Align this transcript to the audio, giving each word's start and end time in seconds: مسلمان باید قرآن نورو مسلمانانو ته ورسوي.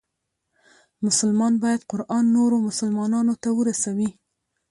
مسلمان 1.05 1.53
باید 1.63 1.81
قرآن 1.91 2.23
نورو 2.35 2.57
مسلمانانو 2.67 3.33
ته 3.41 3.49
ورسوي. 3.59 4.09